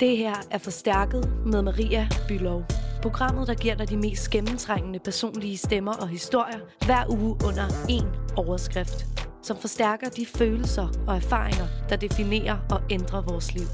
[0.00, 2.64] Det her er Forstærket med Maria Bylov.
[3.02, 8.34] Programmet, der giver dig de mest gennemtrængende personlige stemmer og historier hver uge under én
[8.36, 9.06] overskrift.
[9.42, 13.66] Som forstærker de følelser og erfaringer, der definerer og ændrer vores liv.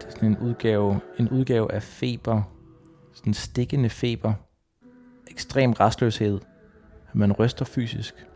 [0.00, 2.42] Det er sådan en udgave, en udgave af feber.
[3.14, 4.32] Sådan stikkende feber.
[5.30, 6.40] Ekstrem restløshed.
[7.12, 8.26] Man ryster fysisk.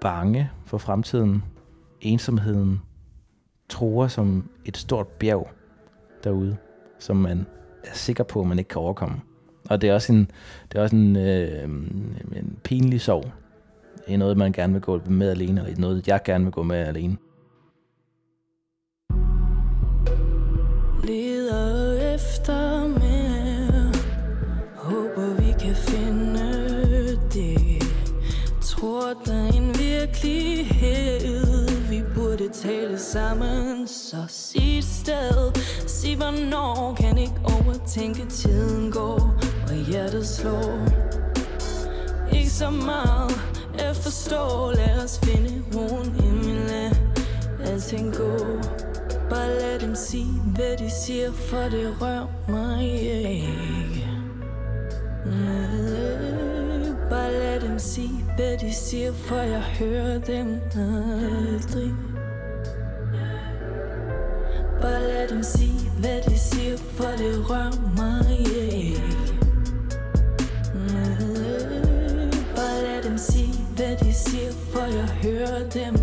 [0.00, 1.44] Bange for fremtiden.
[2.00, 2.80] Ensomheden.
[3.68, 5.50] Tror som et stort bjerg
[6.24, 6.56] derude,
[6.98, 7.46] som man
[7.84, 9.20] er sikker på, at man ikke kan overkomme.
[9.70, 10.30] Og det er også en,
[10.72, 11.64] det er også en, øh,
[12.36, 13.32] en pinlig sorg.
[14.06, 16.62] Det er noget, man gerne vil gå med alene, eller noget, jeg gerne vil gå
[16.62, 17.16] med alene.
[21.04, 22.75] Leder efter
[33.16, 35.52] sammen Så sig sted
[35.86, 39.34] Sig hvornår Kan ikke overtænke tiden går
[39.68, 40.78] Og hjertet slår
[42.32, 43.32] Ikke så meget
[43.78, 46.92] At forstå Lad os finde roen Inden lad
[47.64, 48.32] alting gå
[49.30, 54.08] Bare lad dem sige, hvad de siger, for det rører mig ikke.
[57.10, 62.05] Bare lad dem sige, hvad de siger, for jeg hører dem aldrig.
[65.36, 68.92] Dem sige, hvad de siger, for det rører mig yeah.
[70.74, 75.94] Øh, Bare lad dem sige, hvad de siger, for jeg hører dem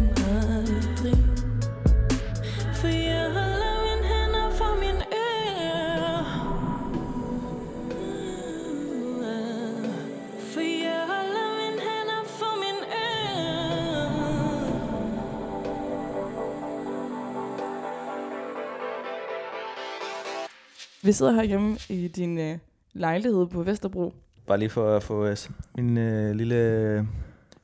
[21.04, 22.58] Vi sidder her hjemme i din øh,
[22.94, 24.14] lejlighed på Vesterbro.
[24.48, 25.38] Bare lige for at få øh,
[25.76, 27.08] min øh, lille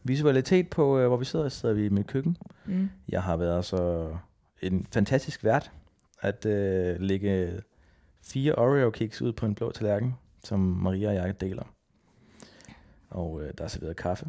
[0.03, 2.37] visualitet på, øh, hvor vi sidder, sidder vi i mit køkken.
[2.65, 2.89] Mm.
[3.09, 4.07] Jeg har været så
[4.61, 5.71] en fantastisk vært
[6.21, 7.61] at øh, lægge
[8.23, 11.63] fire Oreo-kiks ud på en blå tallerken, som Maria og jeg deler.
[13.09, 14.25] Og øh, der er serveret kaffe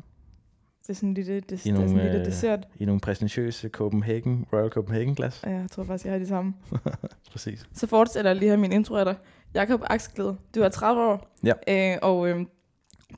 [0.91, 2.69] Det er sådan en lille, det, det I er nogle, sådan en lille øh, dessert.
[2.79, 5.43] i nogle præsentøse Copenhagen, Royal Copenhagen glas.
[5.47, 6.55] Ja, jeg tror faktisk, jeg har de samme.
[7.33, 7.67] Præcis.
[7.73, 9.17] Så fortsætter jeg lige her min intro af dig.
[9.55, 11.37] Jakob Aksglæde, du er 30 år.
[11.45, 11.53] Ja.
[11.93, 12.47] Øh, og øh,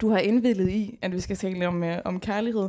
[0.00, 2.69] du har indvildet i, at vi skal tale om, øh, om kærlighed.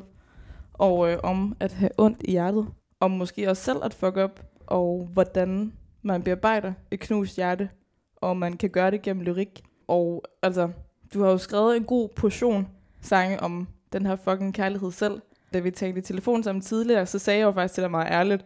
[0.74, 2.68] Og øh, om at have ondt i hjertet.
[3.00, 4.46] Om måske også selv at fuck op.
[4.68, 7.70] Og hvordan man bearbejder et knust hjerte.
[8.16, 9.64] Og man kan gøre det gennem lyrik.
[9.88, 10.70] Og altså,
[11.14, 12.68] du har jo skrevet en god portion
[13.02, 15.22] sange om den her fucking kærlighed selv.
[15.54, 18.12] Da vi talte i telefon sammen tidligere, så sagde jeg jo faktisk til dig meget
[18.12, 18.46] ærligt,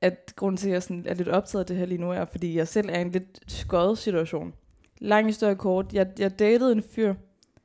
[0.00, 2.24] at grunden til, at jeg sådan er lidt optaget af det her lige nu, er,
[2.24, 4.54] fordi jeg selv er i en lidt skøjet situation.
[5.00, 5.92] Lang historie kort.
[5.92, 7.14] Jeg, jeg datede en fyr,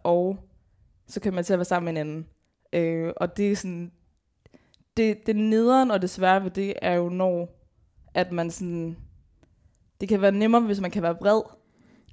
[0.03, 0.37] og
[1.07, 2.25] så kan man til at være sammen med en anden.
[2.73, 3.91] Øh, og det er sådan...
[4.97, 7.57] Det, det nederen og det svære ved det er jo, når
[8.13, 8.97] at man sådan...
[10.01, 11.41] Det kan være nemmere, hvis man kan være vred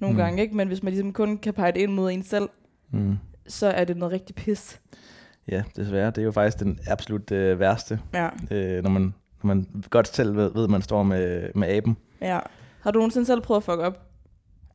[0.01, 0.17] nogle Mm.
[0.17, 0.55] gange, ikke?
[0.55, 2.49] Men hvis man ligesom kun kan pege det ind mod en selv,
[2.91, 3.15] Mm.
[3.49, 4.81] Så er det noget rigtig pis.
[5.47, 6.07] Ja, desværre.
[6.11, 8.29] Det er jo faktisk den absolut øh, værste, Ja.
[8.51, 9.01] øh, når, man,
[9.43, 11.97] når man godt selv ved, ved at man står med, med aben.
[12.21, 12.39] ja.
[12.81, 13.99] Har du nogensinde selv prøvet at fuck op?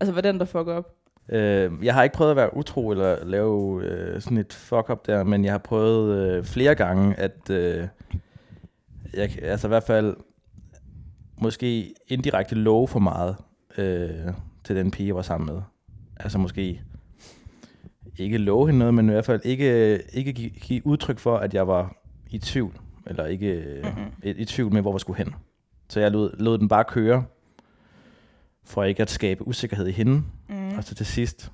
[0.01, 0.95] Altså, hvad den, der fucker op?
[1.29, 5.25] Øh, jeg har ikke prøvet at være utro eller lave øh, sådan et fuck-up der,
[5.25, 7.89] men jeg har prøvet øh, flere gange, at øh,
[9.15, 10.17] jeg, altså i hvert fald
[11.39, 13.37] måske indirekte love for meget
[13.79, 14.11] øh,
[14.65, 15.63] til den pige, jeg var sammen med.
[16.17, 16.83] Altså måske
[18.19, 21.55] ikke love hende noget, men i hvert fald ikke, ikke give, give udtryk for, at
[21.55, 21.97] jeg var
[22.31, 22.73] i tvivl,
[23.07, 24.05] eller ikke mm-hmm.
[24.23, 25.35] i, i tvivl med, hvor jeg skulle hen.
[25.89, 27.25] Så jeg lod, lod den bare køre,
[28.65, 30.77] for ikke at skabe usikkerhed i hende, Mm.
[30.79, 31.51] og så til sidst,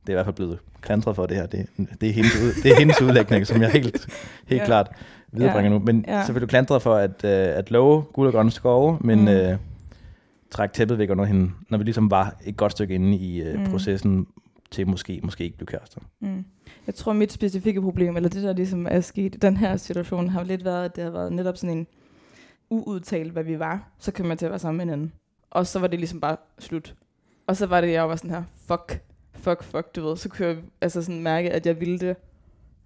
[0.00, 1.66] det er i hvert fald blevet klandret for det her, det,
[2.00, 4.06] det, er, hendes ud, det er hendes udlægning, som jeg helt,
[4.46, 4.66] helt Ja.
[4.66, 4.88] klart
[5.32, 5.78] viderebringer Ja.
[5.78, 5.84] nu.
[5.84, 6.26] Men Ja.
[6.26, 9.28] så vil du klandret for at, øh, at love guld og grønne skove, men Mm.
[9.28, 9.56] øh,
[10.50, 13.58] trække tæppet væk under hende, når vi ligesom var et godt stykke inde i øh,
[13.60, 13.66] mm.
[13.70, 14.26] processen
[14.70, 16.00] til måske, måske ikke blive kærester.
[16.20, 16.44] Mm.
[16.86, 20.28] Jeg tror, mit specifikke problem, eller det der ligesom er sket i den her situation,
[20.28, 21.86] har lidt været, at det har været netop sådan en
[22.70, 23.92] uudtalt, hvad vi var.
[23.98, 25.12] Så kom man til at være sammen med hinanden.
[25.50, 26.94] Og så var det ligesom bare slut.
[27.46, 29.02] Og så var det, jeg var sådan her, fuck,
[29.34, 30.16] fuck, fuck, du ved.
[30.16, 32.16] Så kunne jeg altså sådan mærke, at jeg ville det.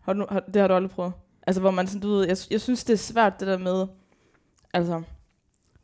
[0.01, 1.13] Har du, har, det har du aldrig prøvet?
[1.47, 3.87] Altså, hvor man sådan, du ved, jeg, jeg synes, det er svært, det der med,
[4.75, 5.03] altså,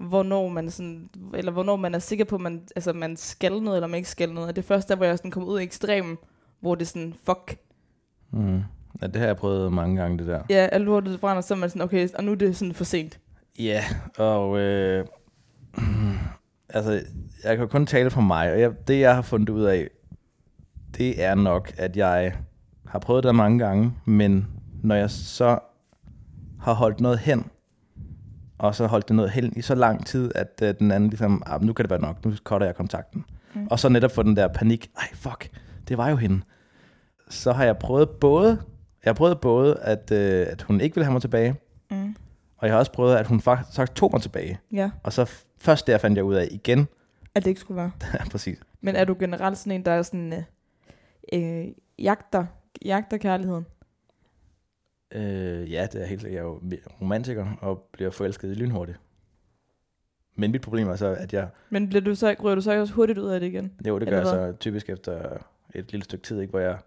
[0.01, 3.77] hvornår man sådan, eller hvornår man er sikker på, at man, altså, man skal noget,
[3.77, 4.49] eller man ikke skal noget.
[4.49, 6.19] Og det første der, hvor jeg sådan kom ud i ekstremen,
[6.61, 7.57] hvor det er sådan, fuck.
[8.31, 8.63] Mm.
[9.03, 10.43] Ja, det har jeg prøvet mange gange, det der.
[10.51, 12.85] Ja, alt lortet brænder, så er man sådan, okay, og nu er det sådan for
[12.85, 13.21] sent.
[13.59, 13.85] Ja,
[14.19, 15.07] og øh,
[16.69, 17.01] altså,
[17.45, 19.89] jeg kan kun tale for mig, og jeg, det jeg har fundet ud af,
[20.99, 22.35] det er nok, at jeg
[22.87, 24.47] har prøvet det mange gange, men
[24.83, 25.59] når jeg så
[26.61, 27.45] har holdt noget hen,
[28.61, 31.43] og så holdt det noget hen i så lang tid, at uh, den anden ligesom,
[31.47, 33.25] ah, nu kan det være nok, nu cutter jeg kontakten.
[33.55, 33.67] Mm.
[33.71, 35.49] Og så netop få den der panik, ej fuck,
[35.89, 36.41] det var jo hende.
[37.29, 38.49] Så har jeg prøvet både,
[39.05, 41.55] jeg har prøvet både, at, uh, at hun ikke ville have mig tilbage,
[41.91, 42.17] Mm.
[42.57, 44.61] og jeg har også prøvet, at hun faktisk tog mig tilbage.
[44.73, 46.89] Ja, Og så først der fandt jeg ud af igen,
[47.35, 47.91] at det ikke skulle være.
[48.15, 48.59] ja, præcis.
[48.81, 50.43] Men er du generelt sådan en, der er sådan, øh,
[51.63, 51.69] øh,
[51.99, 52.47] jagter,
[52.85, 53.67] jagter kærligheden?
[55.15, 56.61] Øh, ja, det er helt Jeg er jo
[57.01, 58.99] romantiker og bliver forelsket lynhurtigt.
[60.35, 61.49] Men mit problem er så, at jeg...
[61.71, 63.73] Men bliver du så, ryger du så også hurtigt ud af det igen?
[63.87, 65.37] Jo, det gør jeg så typisk efter
[65.75, 66.79] et lille stykke tid, ikke, hvor jeg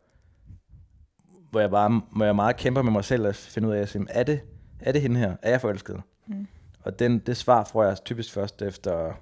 [1.53, 3.89] hvor jeg bare hvor jeg meget kæmper med mig selv at finde ud af, at
[3.89, 4.39] sige, er det,
[4.79, 5.35] er det hende her?
[5.41, 6.01] Er jeg forelsket?
[6.27, 6.47] Mm.
[6.79, 9.13] Og den, det svar får jeg typisk først efter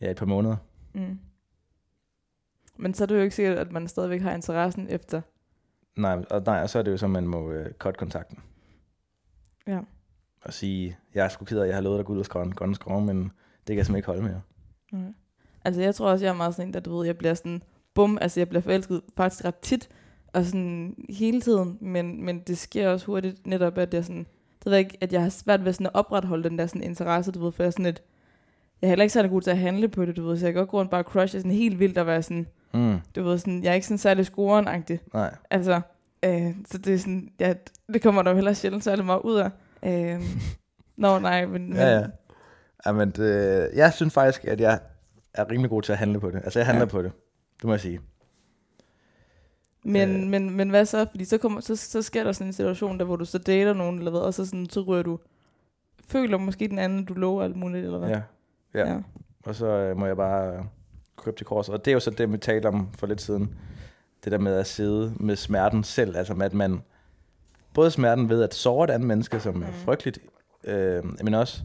[0.00, 0.56] ja, et par måneder.
[0.92, 1.18] Mm.
[2.76, 5.20] Men så er det jo ikke sikkert, at man stadigvæk har interessen efter.
[5.96, 8.38] Nej, og, nej, og så er det jo så, at man må øh, cut kontakten.
[9.66, 9.80] Ja.
[10.44, 12.24] Og sige, jeg er sgu ked af, at jeg har lovet dig at ud og
[12.24, 13.30] skrive en grønne skrove, men det
[13.66, 14.42] kan jeg simpelthen ikke holde mere.
[14.92, 15.12] Okay.
[15.64, 17.62] Altså jeg tror også, jeg er meget sådan en, der du ved, jeg bliver sådan,
[17.94, 19.88] bum, altså jeg bliver forelsket faktisk ret tit,
[20.32, 24.26] og sådan hele tiden, men, men det sker også hurtigt netop, at jeg sådan,
[24.64, 27.32] det ved ikke, at jeg har svært ved sådan at opretholde den der sådan interesse,
[27.32, 28.02] du ved, for jeg er sådan et,
[28.82, 30.54] jeg er heller ikke særlig god til at handle på det, du ved, så jeg
[30.54, 32.46] kan godt gå rundt bare og crushe sådan helt vildt og være sådan,
[32.76, 34.98] Mm, du ved, sådan, jeg er ikke sådan særlig scoren-agtig.
[35.14, 35.34] nej.
[35.50, 35.80] Altså,
[36.24, 37.54] øh, så det er sådan, ja,
[37.92, 39.50] det kommer der jo heller sjældent særlig meget ud af.
[39.82, 40.22] Øh,
[40.96, 41.68] Nå, nej, men...
[41.68, 42.06] men Ja, ja.
[42.86, 44.80] Jamen, det, jeg synes faktisk, at jeg
[45.34, 46.36] er rimelig god til at handle på det.
[46.44, 46.86] Altså, jeg handler Ja.
[46.86, 46.90] ja.
[46.90, 47.12] på det.
[47.56, 48.00] Det må jeg sige.
[49.84, 50.30] Men, Øh.
[50.30, 51.06] men, men hvad så?
[51.10, 53.72] Fordi så, kommer, så, så sker der sådan en situation, der hvor du så dater
[53.72, 55.18] nogen, eller hvad, og så, sådan, så rører du...
[56.08, 58.08] Føler måske den anden, du lover alt muligt, eller hvad?
[58.08, 58.20] Ja.
[58.74, 58.96] Ja.
[59.44, 60.66] Og så øh, må jeg bare
[61.16, 61.68] kors.
[61.68, 63.54] Og det er jo så det, vi talte om for lidt siden.
[64.24, 66.16] Det der med at sidde med smerten selv.
[66.16, 66.82] Altså med, at man...
[67.74, 69.72] Både smerten ved at såre et andet menneske, som er Mm.
[69.72, 70.18] frygteligt,
[70.64, 71.60] øh, men også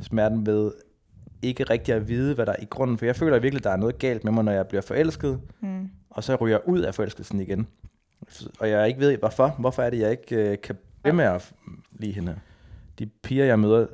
[0.00, 0.72] smerten ved
[1.42, 2.98] ikke rigtig at vide, hvad der er i grunden.
[2.98, 5.40] For jeg føler virkelig, at der er noget galt med mig, når jeg bliver forelsket,
[5.60, 5.88] Mm.
[6.10, 7.66] og så ryger jeg ud af forelskelsen igen.
[8.60, 9.48] Og jeg ikke ved, hvorfor.
[9.58, 11.52] Hvorfor er det, jeg ikke øh, kan blive med at
[11.92, 12.38] lide hende?
[12.98, 13.86] De piger, jeg møder,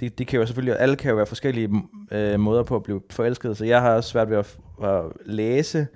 [0.00, 3.00] de, de kan jo selvfølgelig, alle kan jo være forskellige øh, måder på at blive
[3.10, 5.86] forelsket, så jeg har også svært ved at, at læse,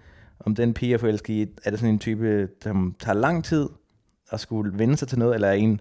[0.40, 3.44] om den pige, jeg er forelsket i, er det sådan en type, der tager lang
[3.44, 3.68] tid
[4.30, 5.80] at skulle vende sig til noget, eller er en,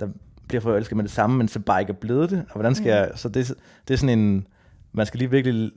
[0.00, 0.08] der
[0.48, 2.84] bliver forelsket med det samme, men så bare ikke er blevet det, og hvordan skal
[2.84, 2.88] Mm.
[2.88, 3.54] jeg, så det,
[3.88, 4.46] det er sådan en,
[4.92, 5.72] man skal lige virkelig,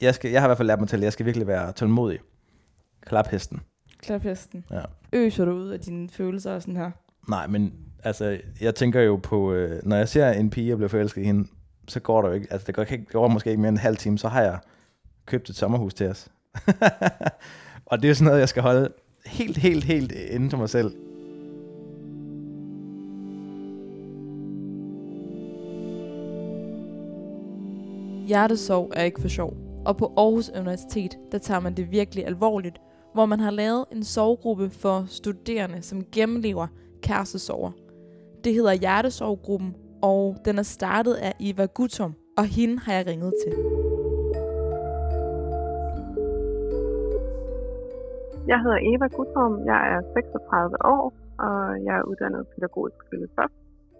[0.00, 1.72] jeg, skal, jeg har i hvert fald lært mig til, at jeg skal virkelig være
[1.72, 2.18] tålmodig.
[3.00, 3.60] Klap hesten.
[3.98, 4.64] Klaphesten.
[4.70, 4.82] Ja.
[5.12, 6.90] Øser du ud af dine følelser og sådan her?
[7.28, 7.72] Nej, men
[8.04, 11.24] altså, jeg tænker jo på, øh, når jeg ser en pige, jeg bliver forelsket i
[11.24, 11.48] hende,
[11.88, 13.76] så går der jo ikke, altså det går, ikke, det går måske ikke mere end
[13.78, 14.58] en halv time, så har jeg
[15.26, 16.28] købt et sommerhus til os.
[17.86, 18.92] og det er sådan noget, jeg skal holde
[19.26, 20.94] helt, helt, helt inde til mig selv.
[28.26, 29.56] Hjertesorg er ikke for sjov.
[29.84, 32.76] Og på Aarhus Universitet, der tager man det virkelig alvorligt,
[33.14, 36.66] hvor man har lavet en sorggruppe for studerende, som gennemlever
[37.02, 37.87] kærestesorger.
[38.48, 39.70] Det hedder Hjertesorggruppen,
[40.02, 43.52] og den er startet af Eva Guttom, og hende har jeg ringet til.
[48.50, 51.04] Jeg hedder Eva Guttorm, jeg er 36 år,
[51.46, 53.52] og jeg er uddannet pædagogisk filosof.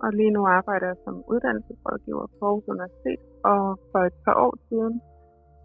[0.02, 3.20] Og lige nu arbejder jeg som uddannelsesrådgiver på Aarhus Universitet.
[3.52, 4.94] Og for et par år siden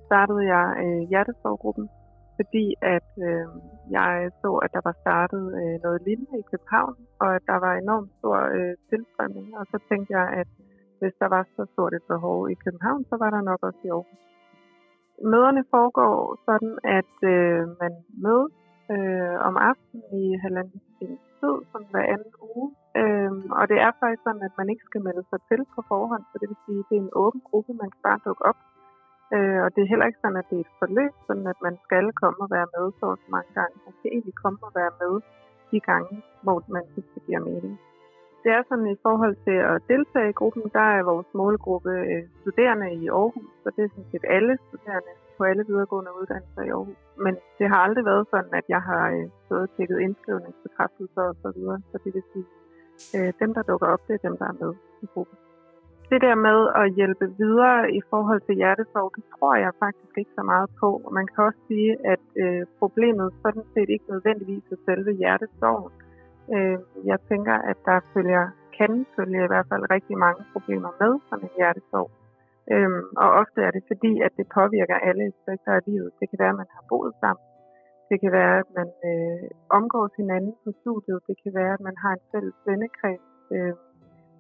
[0.08, 1.86] startede jeg øh, Hjertesorggruppen,
[2.38, 3.48] fordi at øh,
[3.98, 4.12] jeg
[4.42, 8.12] så, at der var startet øh, noget lignende i København, og at der var enormt
[8.20, 9.48] stor øh, tilstrømning.
[9.60, 10.50] Og så tænkte jeg, at
[11.00, 13.90] hvis der var så stort et behov i København, så var der nok også i
[13.90, 14.22] Aarhus.
[15.32, 17.94] Møderne foregår sådan, at øh, man
[18.26, 18.56] mødes
[18.94, 22.68] øh, om aftenen i halvanden times tid, som hver anden uge.
[23.02, 26.24] Øh, og det er faktisk sådan, at man ikke skal melde sig til på forhånd,
[26.32, 28.60] så det vil sige, at det er en åben gruppe, man kan bare dukke op.
[29.36, 31.76] Øh, og det er heller ikke sådan, at det er et forløb, sådan at man
[31.86, 33.76] skal komme og være med så så mange gange.
[33.86, 35.14] Man skal egentlig komme og være med
[35.72, 36.14] de gange,
[36.44, 37.76] hvor man synes, det giver mening.
[38.44, 42.24] Det er sådan i forhold til at deltage i gruppen, der er vores målgruppe øh,
[42.42, 46.70] studerende i Aarhus, så det er sådan set alle studerende på alle videregående uddannelser i
[46.78, 47.02] Aarhus.
[47.26, 51.36] Men det har aldrig været sådan, at jeg har øh, stået og tjekket indskrivningsbekræftelser og
[51.44, 51.80] så videre.
[51.92, 52.48] Så det vil sige,
[53.16, 54.74] øh, dem der dukker op, det er dem, der er med
[55.06, 55.38] i gruppen
[56.14, 60.34] det der med at hjælpe videre i forhold til hjertesorg, det tror jeg faktisk ikke
[60.40, 60.90] så meget på.
[61.06, 65.92] Og man kan også sige, at øh, problemet sådan set ikke nødvendigvis er selve hjertesorgen.
[66.56, 66.78] Øh,
[67.12, 68.44] jeg tænker, at der følger,
[68.78, 72.10] kan følge i hvert fald rigtig mange problemer med sådan en hjertesorg.
[72.74, 76.10] Øh, og ofte er det fordi, at det påvirker alle aspekter af livet.
[76.20, 77.44] Det kan være, at man har boet sammen.
[78.10, 81.20] Det kan være, at man øh, omgås hinanden på studiet.
[81.30, 83.26] Det kan være, at man har en fælles vennekreds.
[83.56, 83.74] Øh,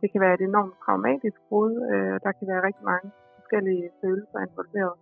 [0.03, 3.07] det kan være et enormt traumatisk brud, øh, og der kan være rigtig mange
[3.37, 4.95] forskellige følelser involveret.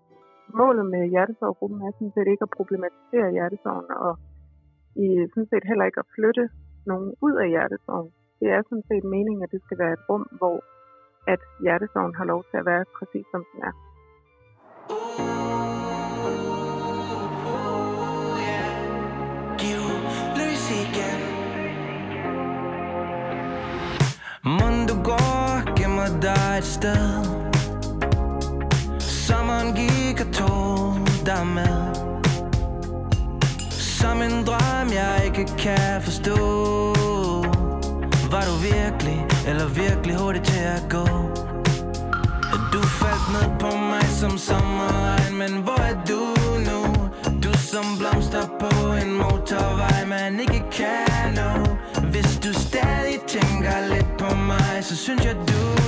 [0.59, 4.13] Målet med hjertesorggruppen er sådan set ikke at problematisere hjertesorgen, og
[5.03, 6.45] i, sådan set heller ikke at flytte
[6.91, 8.11] nogen ud af hjertesorgen.
[8.39, 10.57] Det er sådan set meningen, at det skal være et rum, hvor
[11.33, 13.73] at hjertesorgen har lov til at være præcis som den er.
[15.17, 15.30] Giv
[26.01, 27.25] gemmer dig et sted
[28.99, 31.95] Sommeren gik og tog dig med
[33.71, 36.35] Som en drøm, jeg ikke kan forstå
[38.31, 41.05] Var du virkelig, eller virkelig hurtig til at gå?
[42.73, 46.21] Du faldt ned på mig som sommeren Men hvor er du
[46.69, 47.09] nu?
[47.43, 51.77] Du som blomster på en motorvej Man ikke kan nå
[52.07, 55.80] Hvis du stadig tænker lidt på mig Så synes jeg du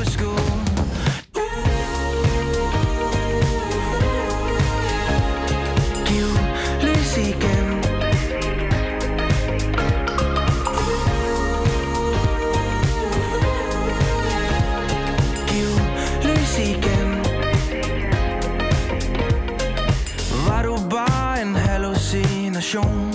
[22.74, 23.14] station.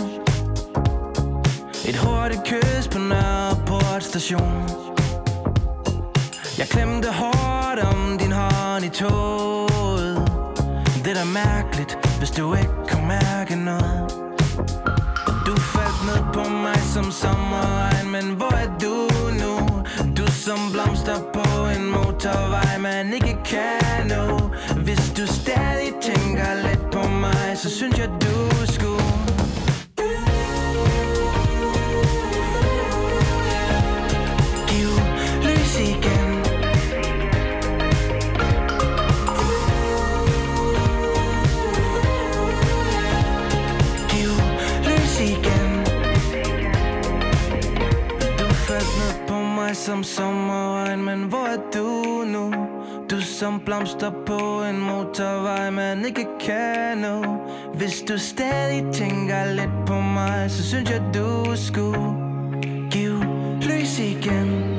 [1.88, 4.68] Et hurtigt kys på Nørreport station
[6.58, 10.16] Jeg klemte hårdt om din hånd i toget.
[11.04, 14.10] Det er da mærkeligt, hvis du ikke kunne mærke noget.
[15.46, 18.94] Du faldt ned på mig som sommerregn Men hvor er du
[19.42, 19.54] nu?
[20.16, 24.38] Du som blomster på en motorvej Man ikke kan nå.
[24.84, 28.38] Hvis du stadig tænker lidt på mig Så synes jeg du
[49.88, 52.52] som sommerregn Men hvor er du nu?
[53.10, 57.24] Du som blomster på en motorvej Man ikke kan nå
[57.74, 62.12] Hvis du stadig tænker lidt på mig Så synes jeg du skulle
[62.90, 63.22] Giv
[63.62, 64.77] lys igen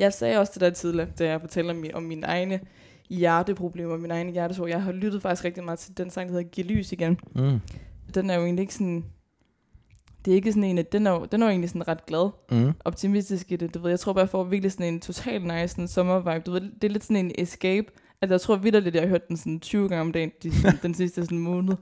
[0.00, 2.60] Jeg sagde også til dig tidligere, da jeg fortalte om, om mine egne
[3.10, 4.68] hjerteproblemer, mine egne hjertesorg.
[4.68, 7.18] Jeg har lyttet faktisk rigtig meget til den sang, der hedder Giv lys igen.
[7.34, 7.60] Mm.
[8.14, 9.04] Den er jo egentlig ikke sådan...
[10.24, 12.06] Det er ikke sådan en, at den er, jo, den er jo egentlig sådan ret
[12.06, 12.72] glad, Mm.
[12.84, 13.74] optimistisk i det.
[13.74, 16.42] Du ved, jeg tror bare, jeg får virkelig sådan en total nice sådan sommervibe.
[16.46, 17.86] Du ved, det er lidt sådan en escape.
[18.22, 18.54] At jeg tror
[18.86, 20.50] at jeg har hørt den sådan 20 gange om dagen de,
[20.82, 21.74] den sidste sådan måned.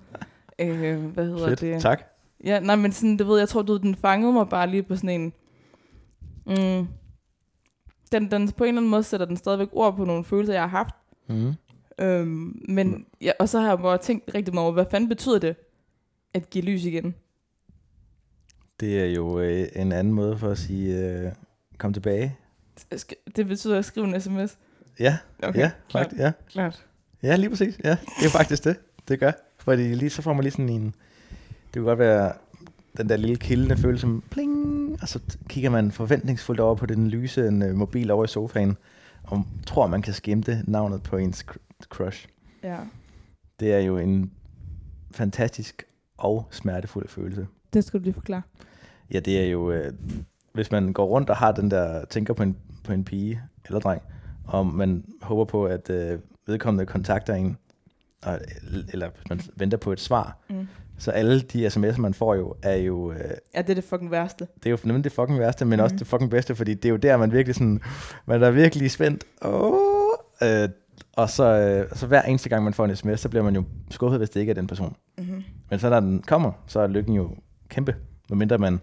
[0.58, 1.60] Øh, hvad hedder Fedt.
[1.60, 1.82] det?
[1.82, 2.02] Tak.
[2.44, 4.96] Ja, nej, men sådan, du ved, jeg tror, du den fangede mig bare lige på
[4.96, 5.32] sådan en...
[6.46, 6.88] Mm,
[8.12, 10.62] den, den på en eller anden måde sætter den stadigvæk ord på nogle følelser, jeg
[10.62, 10.94] har haft.
[11.28, 11.52] Mm.
[11.98, 15.38] Øhm, men, ja, og så har jeg bare tænkt rigtig meget over, hvad fanden betyder
[15.38, 15.56] det,
[16.34, 17.14] at give lys igen?
[18.80, 21.32] Det er jo øh, en anden måde for at sige, øh,
[21.78, 22.36] kom tilbage.
[23.36, 24.58] Det betyder at skrive en sms.
[25.00, 26.06] Ja, Okay, ja, klart.
[26.06, 26.32] fakt, ja.
[26.48, 26.86] klart.
[27.22, 27.78] Ja, lige præcis.
[27.84, 28.76] Ja, det er faktisk det.
[29.08, 29.32] Det gør.
[29.58, 30.84] Fordi lige så får man lige sådan en...
[30.84, 32.32] Det kunne godt være
[32.98, 37.08] den der lille kildende følelse som pling, og så kigger man forventningsfuldt over på den
[37.08, 38.76] lyse en, uh, mobil over i sofaen,
[39.24, 42.26] og tror, man kan skimte navnet på ens cr- crush.
[42.62, 42.76] Ja.
[43.60, 44.30] Det er jo en
[45.10, 45.82] fantastisk
[46.16, 47.46] og smertefuld følelse.
[47.72, 48.42] Det skulle du lige forklare.
[49.12, 49.92] Ja, det er jo, øh,
[50.52, 53.80] hvis man går rundt og har den der, tænker på en, på en pige eller
[53.80, 54.02] dreng,
[54.44, 57.56] og man håber på, at øh, vedkommende kontakter en,
[58.22, 58.38] og,
[58.92, 60.66] eller hvis man venter på et svar, Mm.
[60.98, 63.18] Så alle de sms'er, man får jo, er jo, øh,
[63.54, 64.46] Ja, det er det fucking værste.
[64.56, 65.82] det er jo nemlig det fucking værste, men mm.
[65.82, 65.98] også Mhm.
[65.98, 67.80] det fucking bedste, fordi det er jo der, man virkelig sådan,
[68.26, 69.24] man er virkelig spændt.
[69.40, 69.78] Oh,
[70.42, 70.68] øh,
[71.12, 73.64] og så, øh, så hver eneste gang, man får en sms, så bliver man jo
[73.90, 74.96] skuffet, hvis det ikke er den person.
[75.18, 75.42] Mm-hmm.
[75.70, 77.30] Men så når den kommer, så er lykken jo
[77.68, 77.94] kæmpe.
[78.30, 78.80] Medmindre man,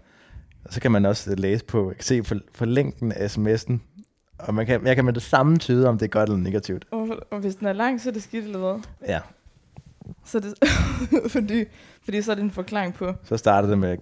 [0.70, 3.72] så kan man også læse på, se på, på længden af sms'en,
[4.38, 6.84] og man kan, jeg kan med det samme tyde, om det er godt eller negativt.
[6.90, 8.80] Og, og hvis den er lang, så er det skidt eller hvad?
[9.08, 9.20] Ja,
[10.26, 10.54] Så det,
[11.32, 11.64] fordi,
[12.02, 13.96] fordi så er det en forklaring på, så startede det med,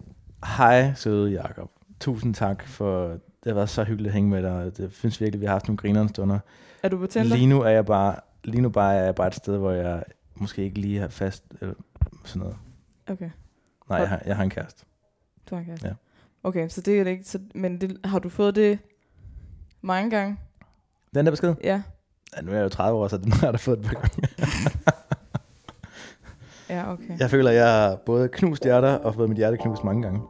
[0.46, 4.76] hej søde Jakob, tusind tak for, det har været så hyggeligt at hænge med dig,
[4.76, 6.38] det synes virkelig, vi har haft nogle grinerende stunder.
[6.82, 7.36] er du på Tinder?
[7.36, 10.02] Lige nu er jeg bare, lige nu bare er jeg bare et sted, hvor jeg
[10.34, 11.74] måske ikke lige har fast, eller
[12.24, 12.56] sådan noget.
[13.06, 13.30] Okay,
[13.88, 14.84] Nej, jeg har, jeg har en kæreste.
[15.50, 15.86] du har en kæreste.
[15.86, 15.92] Ja.
[16.42, 17.24] Okay, så det er det ikke.
[17.24, 18.78] Så, men det, har du fået det
[19.82, 20.36] mange gange?
[21.14, 21.54] Den der besked?
[21.64, 21.82] Ja.
[22.36, 23.92] Ja, nu er jeg jo 30 år, så den har jeg da fået et par
[23.94, 24.28] gange.
[26.70, 27.18] Ja, okay.
[27.18, 30.20] Jeg føler, at jeg har både knust hjerter og fået mit hjerte knust mange gange.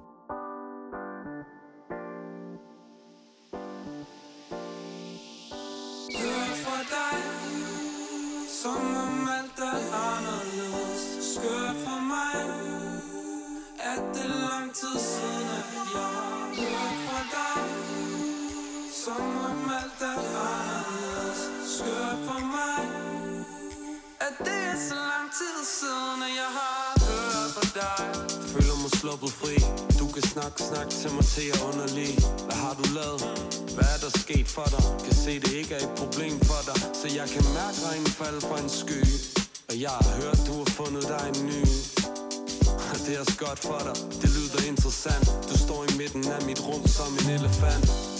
[30.58, 32.10] Du snak til mig til jeg underlig
[32.46, 33.22] Hvad har du lavet?
[33.76, 34.82] Hvad er der sket for dig?
[35.04, 36.78] Kan se det ikke er et problem for dig.
[37.00, 39.02] Så jeg kan mærke regnen falde fra en sky.
[39.68, 41.62] Og jeg har hørt du har fundet dig en ny.
[42.90, 43.96] Og det er også godt for dig.
[44.22, 45.26] Det lyder interessant.
[45.50, 48.13] Du står i midten af mit rum som en elefant.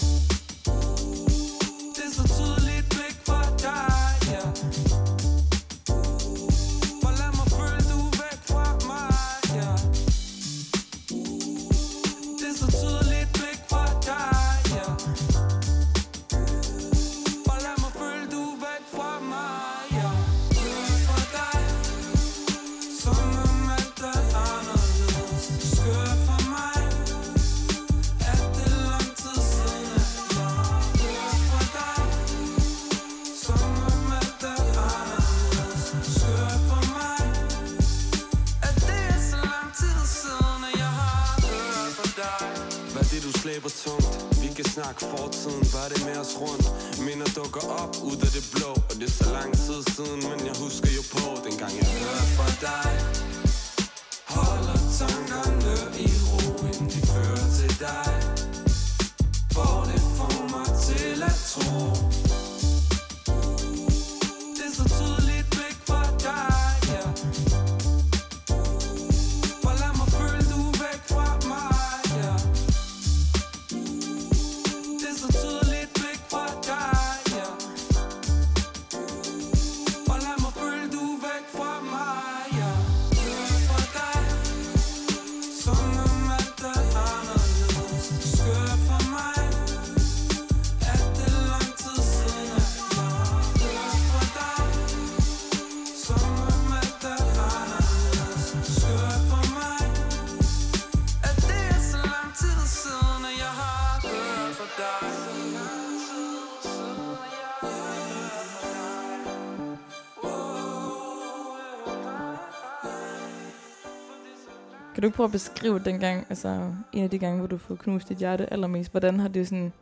[115.05, 117.75] Du ikke prøve at beskrive den gang, altså en af de gange, hvor du får
[117.75, 119.73] knust dit hjerte allermest, hvordan har det sådan,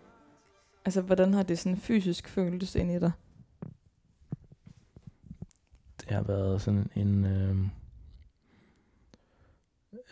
[0.86, 3.12] altså hvordan har det sådan fysisk føltes ind i dig?
[6.02, 7.26] Det har været sådan en...
[7.26, 7.58] Øh,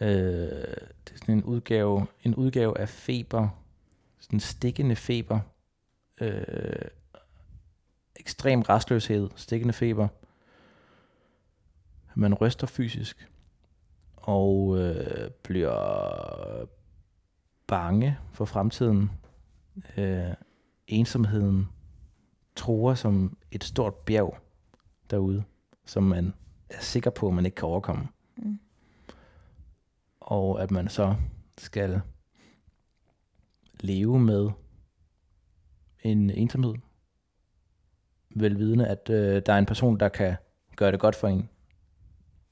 [0.01, 3.49] øh, det er sådan en udgave, en udgave af feber.
[4.19, 5.39] Sådan stikkende feber.
[6.21, 6.87] Øh,
[8.15, 10.07] ekstrem restløshed, stikkende feber.
[12.15, 13.27] Man ryster fysisk.
[14.21, 16.65] Og øh, bliver
[17.67, 19.11] bange for fremtiden.
[19.97, 20.33] Øh,
[20.87, 21.67] ensomheden
[22.55, 24.37] tror som et stort bjerg
[25.09, 25.43] derude
[25.85, 26.33] som man
[26.69, 28.07] er sikker på, at man ikke kan overkomme.
[28.37, 28.59] Mm.
[30.19, 31.15] Og at man så
[31.57, 32.01] skal
[33.79, 34.49] leve med
[36.03, 36.73] en ensomhed.
[38.35, 40.35] Velvidende, at øh, der er en person, der kan
[40.75, 41.49] gøre det godt for en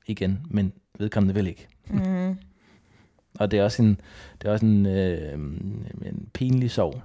[0.05, 1.67] igen, men vedkommende vil ikke.
[1.89, 2.37] Mm.
[3.39, 4.01] Og det er også en,
[4.41, 5.33] det er også en, øh,
[6.05, 7.01] en pinlig sorg.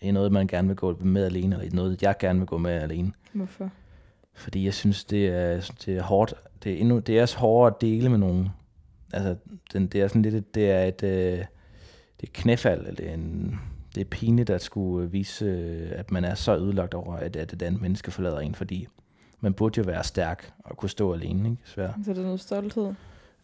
[0.00, 2.58] Det er noget, man gerne vil gå med alene, eller noget, jeg gerne vil gå
[2.58, 3.12] med alene.
[3.32, 3.70] Hvorfor?
[4.34, 6.34] Fordi jeg synes, det er, det er hårdt.
[6.64, 8.48] Det er, endnu, det er også hårdere at dele med nogen.
[9.12, 9.36] altså,
[9.72, 11.38] den, det er sådan lidt, et- det er et, øh,
[12.20, 13.58] det er knæfald, eller det er, en,
[13.94, 17.52] det er pinligt at skulle vise, øh, at man er så ødelagt over, at, at
[17.52, 18.86] et andet menneske forlader en, fordi
[19.40, 21.62] man burde jo være stærk og kunne stå alene, ikke?
[21.64, 21.88] Svær.
[22.04, 22.92] Så det er noget stolthed.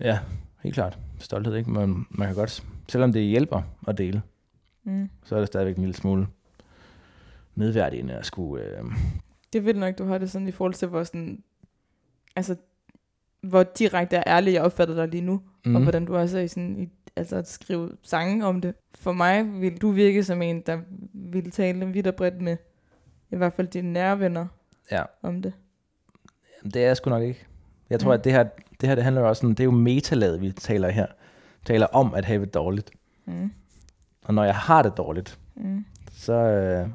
[0.01, 0.19] Ja,
[0.63, 0.99] helt klart.
[1.19, 1.71] Stolthed, ikke?
[1.71, 4.23] Man, man kan godt, selvom det hjælper at dele,
[4.85, 5.09] Mm.
[5.25, 6.27] så er det stadigvæk en lille smule
[7.55, 8.65] nedværdigende at skulle...
[8.65, 8.85] Øh,
[9.53, 11.43] Det vildt nok, du har det sådan i forhold til, hvor sådan,
[12.37, 12.57] altså,
[13.41, 15.77] hvor direkte og ærlig jeg opfatter dig lige nu, mm.
[15.77, 18.75] og hvordan du også er i sådan, i, altså at skrive sange om det.
[18.95, 20.81] For mig vil du virke som en, der
[21.13, 22.57] vil tale vidt og bredt med,
[23.31, 24.47] i hvert fald dine nære venner
[24.91, 25.03] Ja.
[25.23, 25.53] om det.
[26.63, 27.47] Jamen, det er jeg sgu nok ikke.
[27.91, 28.19] Jeg tror, mm.
[28.19, 28.45] at det her,
[28.81, 31.07] det her det handler jo også sådan, det er jo metalaget, vi taler her.
[31.65, 32.91] taler om at have det dårligt.
[33.27, 33.51] Mm.
[34.25, 35.85] Og når jeg har det dårligt, Mm.
[36.13, 36.89] så, øh,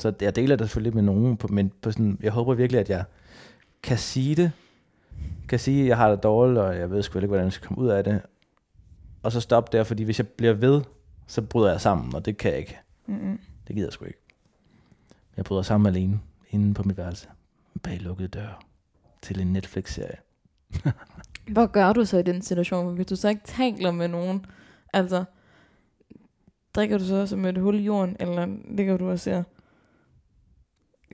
[0.00, 2.90] så jeg deler det selvfølgelig med nogen, på, men på sådan, jeg håber virkelig, at
[2.90, 3.04] jeg
[3.82, 4.52] kan sige det,
[5.48, 7.66] kan sige, at jeg har det dårligt, og jeg ved sgu ikke, hvordan jeg skal
[7.68, 8.22] komme ud af det,
[9.22, 10.82] og så stoppe der, fordi hvis jeg bliver ved,
[11.26, 12.78] så bryder jeg sammen, og det kan jeg ikke.
[13.06, 13.38] Mm.
[13.66, 14.20] Det gider jeg sgu ikke.
[15.36, 17.28] Jeg bryder sammen alene, inde på mit værelse,
[17.82, 18.54] bag lukkede døre,
[19.22, 20.16] til en Netflix-serie.
[21.52, 24.46] Hvad gør du så i den situation, hvis du så ikke taler med nogen?
[24.92, 25.24] Altså,
[26.74, 29.42] drikker du så som et hul i jorden, eller ligger du og ser,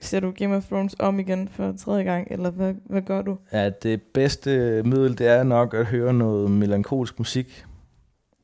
[0.03, 3.39] ser du Game of Thrones om igen for tredje gang, eller hvad, hvad gør du?
[3.53, 7.65] Ja, det bedste middel, det er nok at høre noget melankolsk musik,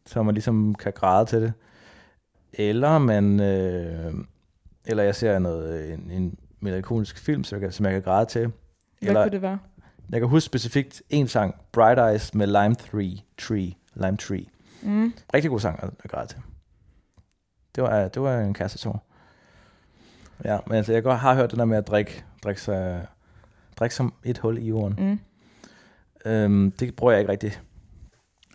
[0.07, 1.53] så man ligesom kan græde til det.
[2.53, 4.15] Eller man, øh,
[4.87, 8.41] eller jeg ser noget, en, en melankolsk film, som jeg, som jeg kan græde til.
[8.41, 9.59] Hvad Eller- kunne det være?
[10.13, 14.45] Jeg kan huske specifikt en sang, Bright Eyes med Lime Tree, Tree, Lime Tree.
[14.83, 15.13] Mm.
[15.35, 16.39] Rigtig god sang at, græde til.
[17.75, 19.03] Det var, det var en kærestesorg.
[20.45, 23.07] Ja, men altså, jeg godt har hørt det der med at drikke, drikke, sig,
[23.77, 24.97] drikke som et hul i jorden.
[24.99, 25.21] Mm.
[26.31, 27.63] Øhm, det bruger jeg ikke rigtigt.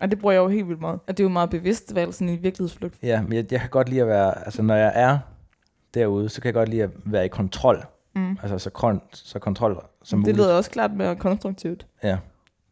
[0.00, 1.00] Og det bruger jeg jo helt vildt meget.
[1.06, 2.94] Og det er jo meget bevidst valg, sådan i virkelighedsflugt.
[3.02, 5.18] Ja, men jeg, jeg kan godt lide at være, altså når jeg er
[5.94, 7.86] derude, så kan jeg godt lide at være i kontrol.
[8.16, 8.38] Mm.
[8.42, 10.36] Altså så, kon, så kontrol som Det muligt.
[10.36, 11.86] lyder også klart mere konstruktivt.
[12.02, 12.18] Ja,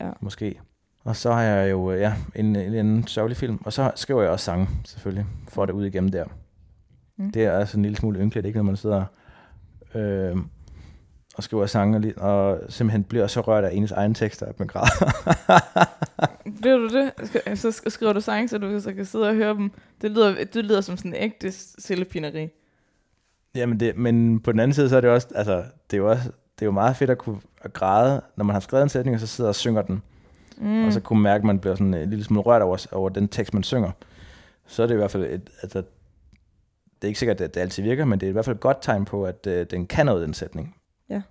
[0.01, 0.11] Ja.
[0.21, 0.61] måske.
[1.05, 4.31] Og så har jeg jo ja, en, en, en sørgelig film, og så skriver jeg
[4.31, 6.25] også sange, selvfølgelig, for det ud igennem der.
[7.17, 7.31] Mm.
[7.33, 9.05] Det er altså en lille smule ynkeligt, ikke, når man sidder
[9.95, 10.37] øh,
[11.37, 14.69] og skriver sange, og og simpelthen bliver så rørt af ens egen tekster, at man
[14.69, 15.13] græder.
[16.61, 17.13] Bliver du det?
[17.59, 19.71] Så sk- skriver du sange, så du så kan sidde og høre dem.
[20.03, 22.49] Det lyder, det lyder som sådan en ægte selvpineri.
[23.55, 26.11] Jamen det, men på den anden side, så er det også, altså, det er jo
[26.11, 28.89] også, det er jo meget fedt at kunne at græde, når man har skrevet en
[28.89, 30.03] sætning, og så sidder og synger den.
[30.59, 30.67] Mm.
[30.67, 30.87] Mm.
[30.87, 33.09] Og så kunne man mærke, at man bliver sådan en lille smule rørt over, over
[33.09, 33.91] den tekst, man synger.
[34.67, 37.83] Så er det i hvert fald et, altså, det er ikke sikkert, at det altid
[37.83, 40.07] virker, men det er i hvert fald et godt tegn på, at øh, den kan
[40.07, 40.77] noget, den sætning.
[41.11, 41.23] Ja.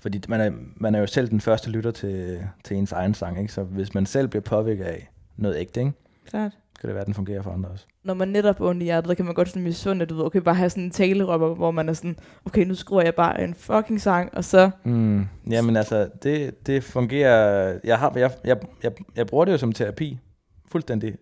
[0.00, 3.40] Fordi man er, man er jo selv den første lytter til, til ens egen sang,
[3.40, 3.52] ikke?
[3.52, 5.92] så hvis man selv bliver påvirket af noget ægte, ikke?
[6.26, 6.52] Klart.
[6.82, 7.86] Kan det være, at den fungerer for andre også.
[8.04, 10.40] Når man netop er ondt i hjertet, kan man godt sådan misunde, du ved, okay,
[10.40, 13.54] bare have sådan en talerøpper, hvor man er sådan, okay, nu skriver jeg bare en
[13.54, 15.26] fucking sang, og så, Mm.
[15.50, 17.78] Jamen altså, det, det fungerer...
[17.84, 20.18] Jeg, har, jeg, jeg, jeg, jeg bruger det jo som terapi,
[20.66, 21.14] fuldstændig,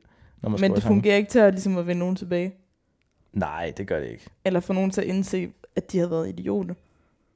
[0.43, 0.95] når man men det sange.
[0.95, 2.55] fungerer ikke til at, ligesom at vinde nogen tilbage.
[3.33, 4.27] Nej, det gør det ikke.
[4.45, 6.75] Eller få nogen til at indse, at de har været idioter.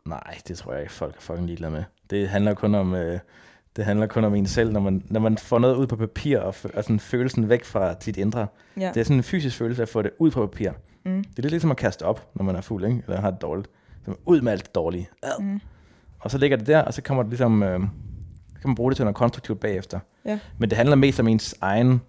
[0.07, 1.85] Nej, det tror jeg ikke, folk er fucking ligeglade med.
[2.11, 3.19] Det handler kun om, øh,
[3.77, 6.39] det handler kun om en selv, når man, når man får noget ud på papir,
[6.39, 8.47] og, f- og sådan følelsen væk fra dit indre.
[8.81, 8.89] Ja.
[8.95, 10.71] Det er sådan en fysisk følelse at få det ud på papir.
[11.05, 11.25] Mm.
[11.25, 13.03] Det er lidt ligesom at kaste op, når man er fuld, ikke?
[13.07, 13.69] eller har det dårligt.
[14.05, 15.09] Så ud med alt det dårlige.
[15.23, 15.43] Ad.
[15.43, 15.61] Mm.
[16.21, 17.81] Og så ligger det der, og så kommer det ligesom, øh,
[18.55, 20.01] så kan man bruge det til noget konstruktivt bagefter.
[20.25, 20.39] Ja.
[20.59, 22.01] Men det handler mest om ens egen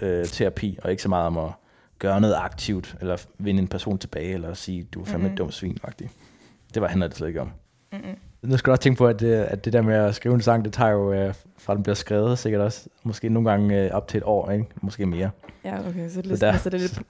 [0.00, 1.50] øh, terapi, og ikke så meget om at
[1.98, 5.24] gøre noget aktivt, eller vinde en person tilbage, eller sige, du er fandme Mhm.
[5.26, 5.36] mm-hmm.
[5.36, 6.08] dum svin -agtig.
[6.74, 7.50] Det var handler det slet ikke om.
[7.92, 8.16] Mm-mm.
[8.44, 10.40] Nu skal du også tænke på, at det, at det der med at skrive en
[10.40, 13.90] sang, det tager jo øh, fra den bliver skrevet, sikkert også måske nogle gange øh,
[13.90, 14.66] op til et år, ikke?
[14.82, 15.30] måske mere.
[15.64, 17.00] Ja, okay, så, det, Så der- altså, det er lidt...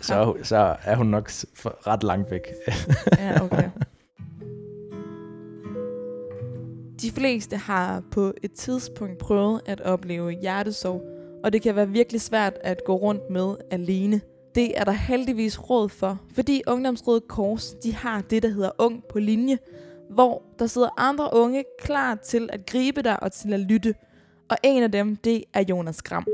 [0.00, 1.30] Så, hun- så er hun nok
[1.62, 2.40] ret langt væk.
[3.18, 3.70] Ja, okay.
[7.02, 11.02] De fleste har på et tidspunkt prøvet at opleve hjertesorg,
[11.44, 14.20] og det kan være virkelig svært at gå rundt med alene.
[14.54, 19.04] Det er der heldigvis råd for, fordi Ungdomsrådet Kors de har det, der hedder Ung
[19.12, 19.58] på linje,
[20.16, 23.92] hvor der sidder andre unge klar til at gribe dig og til at lytte.
[24.50, 26.26] Og en af dem, det er Jonas Gram.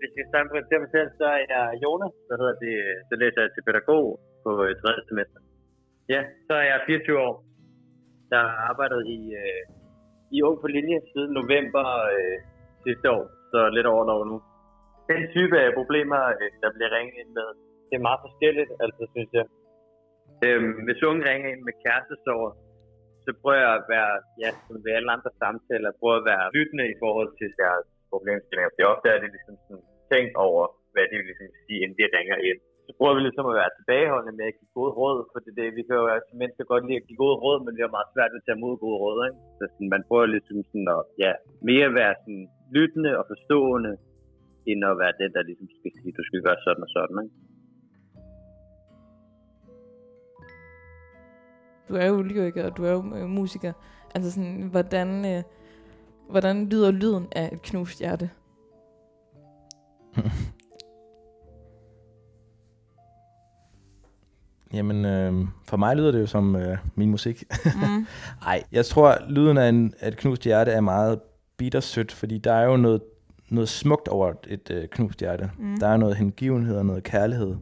[0.00, 2.12] Hvis jeg starter på mig selv, så er jeg Jonas.
[2.28, 2.74] så, hedder det?
[3.08, 4.04] Så læser jeg til pædagog
[4.44, 4.72] på øh,
[5.08, 5.38] semester.
[6.12, 7.34] Ja, så er jeg 24 år.
[8.32, 9.62] Der har arbejdet i, øh,
[10.36, 12.36] i Ung på linje siden november øh,
[12.84, 13.24] sidste år.
[13.52, 14.36] Så lidt over et år nu.
[15.12, 17.48] Den type af problemer, øh, der bliver ringet ind med,
[17.88, 19.46] det er meget forskelligt, altså synes jeg.
[20.44, 22.48] Øhm, hvis unge ringer ind med kærestesorg,
[23.24, 26.86] så prøver jeg at være, ja, som ved alle andre samtaler, prøver at være lyttende
[26.94, 28.70] i forhold til deres problemstillinger.
[28.74, 31.96] Det er ofte, at det ligesom sådan, tænkt over, hvad det vil ligesom sige, inden
[31.98, 32.60] de ringer ind.
[32.86, 35.58] Så prøver vi ligesom at være tilbageholdende med at give gode råd, for det, er
[35.58, 37.96] det vi kan jo som mennesker godt lide at give gode råd, men det er
[37.96, 39.40] meget svært at tage imod gode råd, ikke?
[39.58, 41.32] Så sådan, man prøver ligesom sådan at, ja,
[41.70, 42.44] mere være sådan
[42.76, 43.92] lyttende og forstående,
[44.70, 47.34] end at være den, der ligesom skal sige, du skal gøre sådan og sådan, ikke?
[51.88, 53.72] Du er jo lyriker, og du er jo øh, musiker.
[54.14, 55.42] Altså sådan, hvordan, øh,
[56.30, 58.30] hvordan lyder lyden af et knust hjerte?
[64.74, 67.44] Jamen, øh, for mig lyder det jo som øh, min musik.
[67.64, 68.06] Mm.
[68.46, 71.20] Ej, jeg tror, lyden af, en, af et knust hjerte er meget
[71.56, 73.02] bittersødt, fordi der er jo noget,
[73.48, 75.50] noget smukt over et øh, knust hjerte.
[75.58, 75.76] Mm.
[75.80, 77.56] Der er noget hengivenhed og noget kærlighed,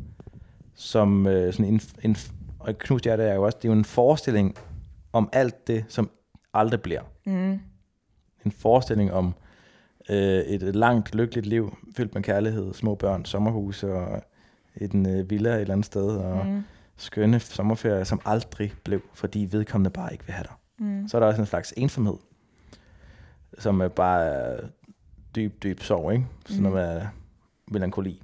[0.75, 2.17] som øh, sådan en, en,
[2.63, 4.55] og et knust hjerte er jo også, det er jo en forestilling
[5.13, 6.11] om alt det, som
[6.55, 7.03] aldrig bliver.
[7.27, 7.59] Mm.
[8.45, 9.35] En forestilling om
[10.11, 14.23] øh, et, langt, lykkeligt liv, fyldt med kærlighed, små børn, sommerhus og
[14.77, 16.63] en øh, villa et eller andet sted, og Mm.
[16.97, 20.53] skønne sommerferier, som aldrig blev, fordi vedkommende bare ikke vil have dig.
[20.87, 21.09] Mm.
[21.09, 22.17] Så er der også en slags ensomhed,
[23.59, 24.61] som er bare er
[25.37, 26.27] dyb, dyb sorg, ikke?
[26.47, 26.73] Sådan Mhm.
[26.73, 27.07] noget med
[27.71, 28.23] melankoli.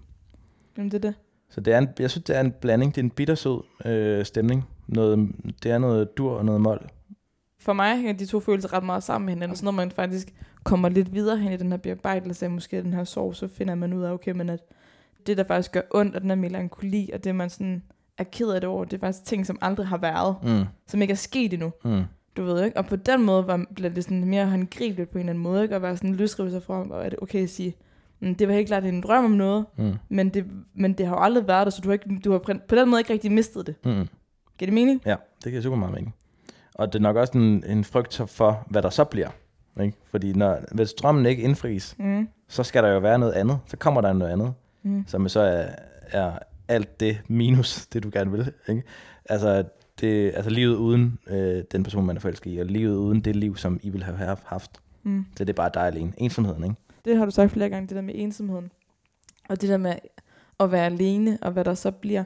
[0.77, 1.15] Jamen, det er det.
[1.51, 2.95] Så det er en, jeg synes, det er en blanding.
[2.95, 4.69] Det er en bittersød øh, stemning.
[4.87, 5.29] Noget,
[5.63, 6.89] det er noget dur og noget mål.
[7.61, 9.57] For mig hænger de to følelser ret meget sammen med hinanden.
[9.57, 10.35] Så når man faktisk
[10.65, 13.75] kommer lidt videre hen i den her bearbejdelse af måske den her sorg, så finder
[13.75, 14.61] man ud af, okay, men at
[15.27, 17.83] det, der faktisk gør ondt, og den her melankoli, og det, man sådan
[18.19, 21.03] er ked af det over, det er faktisk ting, som aldrig har været, Mm, som
[21.03, 21.73] ikke er sket endnu.
[21.85, 22.03] mm,
[22.37, 22.77] Du ved ikke?
[22.77, 25.63] Og på den måde var, blev det sådan mere håndgribeligt på en eller anden måde,
[25.63, 25.77] ikke?
[25.77, 27.75] Og være sådan løsrive sig fra, og er det okay at sige,
[28.21, 31.23] det var helt klart en drøm om noget, mm, men det, men det har jo
[31.23, 33.33] aldrig været der, så du har, ikke, du har på på den måde ikke rigtig
[33.33, 33.75] mistet det.
[33.85, 33.91] mm.
[34.59, 35.03] Giver det mening?
[35.07, 36.15] Ja, det giver super meget mening.
[36.75, 39.29] Og det er nok også en, en frygt for, hvad der så bliver.
[39.81, 39.97] Ikke?
[40.11, 42.29] Fordi når, hvis drømmen ikke indfries, Mm.
[42.49, 43.59] så skal der jo være noget andet.
[43.67, 44.53] Så kommer der noget andet,
[44.83, 45.05] Mm.
[45.07, 45.67] som så er,
[46.13, 48.53] er alt det minus, det du gerne vil.
[48.69, 48.83] Ikke?
[49.25, 49.65] Altså,
[50.01, 53.37] det, altså livet uden øh, den person, man er forelsket i, og livet uden det
[53.37, 54.71] liv, som I ville have haft.
[55.03, 55.25] Mm.
[55.37, 56.13] Så det er bare dig alene.
[56.17, 56.77] Ensomheden, ikke?
[57.09, 58.73] Det har du sagt flere gange, det der med ensomheden.
[59.49, 59.95] Og det der med
[60.61, 62.25] at være alene, og hvad der så bliver.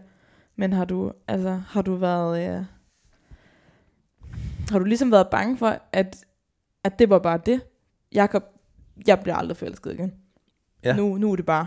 [0.56, 2.58] Men har du, altså, har du været...
[2.58, 2.64] Øh,
[4.70, 6.24] har du ligesom været bange for, at,
[6.84, 7.60] at det var bare det?
[8.12, 8.44] Jakob,
[9.06, 10.14] jeg bliver aldrig forelsket igen.
[10.84, 10.96] Ja.
[10.96, 11.66] Nu, nu er det bare...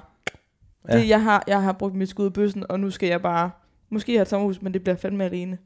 [0.87, 0.97] Ja.
[0.97, 3.51] Det, jeg, har, jeg har brugt mit skud i bøssen, og nu skal jeg bare...
[3.89, 5.57] Måske have et sommerhus, men det bliver fandme alene.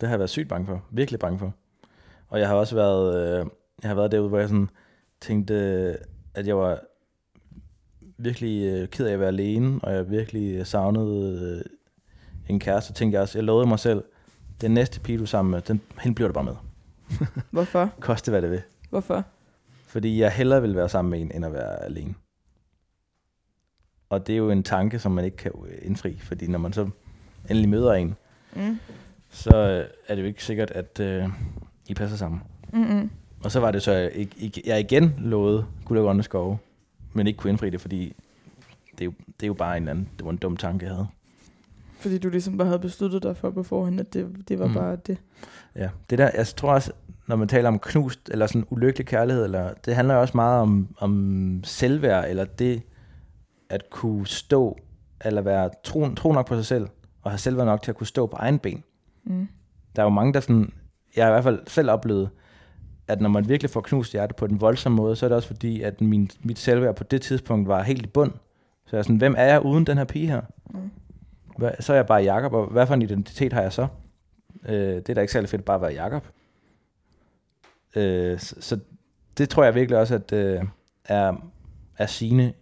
[0.00, 0.84] Det har jeg været sygt bange for.
[0.90, 1.54] Virkelig bange for.
[2.28, 3.46] Og jeg har også været, øh,
[3.82, 4.70] jeg har været derude, hvor jeg sådan
[5.20, 5.54] tænkte,
[6.34, 6.80] at jeg var
[8.18, 11.70] virkelig øh, ked af at være alene, og jeg virkelig savnede øh,
[12.48, 12.88] en kæreste.
[12.88, 14.04] Så tænkte jeg også, jeg lovede mig selv,
[14.60, 16.56] den næste pige, du sammen med, den, hende bliver du bare med.
[17.50, 17.90] Hvorfor?
[18.00, 18.62] Koste hvad det vil.
[18.90, 19.24] Hvorfor?
[19.86, 22.14] Fordi jeg hellere vil være sammen med en, end at være alene.
[24.08, 26.72] Og det er jo en tanke, som man ikke kan øh, indfri, fordi når man
[26.72, 26.88] så
[27.50, 28.14] endelig møder en,
[28.56, 28.78] Mm.
[29.30, 29.50] så
[30.08, 31.28] er det jo ikke sikkert, at øh,
[31.88, 32.42] I passer sammen.
[32.72, 33.10] Mm-mm.
[33.44, 36.58] Og så var det så, jeg, jeg igen lovede guld og grønne skove,
[37.12, 38.16] men ikke kunne indfri det, fordi
[38.92, 40.86] det er, jo, det er jo bare en eller anden, det var en dum tanke,
[40.86, 41.06] jeg havde.
[42.00, 44.74] Fordi du ligesom bare havde besluttet dig for på forhånd, at det, det var mm.
[44.74, 45.18] bare det.
[45.76, 46.92] Ja, det der, jeg tror også,
[47.26, 50.62] når man taler om knust, eller sådan ulykkelig kærlighed, eller, det handler jo også meget
[50.62, 52.82] om, om selvværd, eller det
[53.68, 54.78] at kunne stå,
[55.24, 56.88] eller være tro, tro nok på sig selv,
[57.22, 58.84] og have selvværd nok til at kunne stå på egen ben.
[59.24, 59.48] Mm.
[59.96, 60.72] Der er jo mange, der sådan,
[61.16, 62.30] jeg har i hvert fald selv oplevet,
[63.08, 65.48] at når man virkelig får knust hjerte på den voldsomme måde, så er det også
[65.48, 68.32] fordi, at min, mit selvværd på det tidspunkt var helt i bund.
[68.86, 70.40] Så jeg er sådan, hvem er jeg uden den her pige her?
[70.70, 70.90] Mm.
[71.58, 73.86] Hvad, så er jeg bare Jakob, og hvad for en identitet har jeg så?
[74.68, 76.26] Øh, det er da ikke særlig fedt bare at være Jakob.
[77.96, 78.78] Øh, så, så
[79.38, 80.62] det tror jeg virkelig også, at øh,
[81.04, 81.50] er,
[81.98, 82.52] er sine,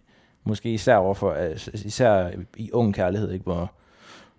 [0.43, 3.43] måske især overfor, øh, især i ung kærlighed, ikke?
[3.43, 3.71] Hvor,